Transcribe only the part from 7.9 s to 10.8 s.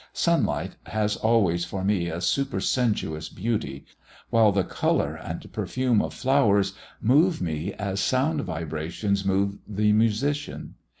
sound vibrations move the musician.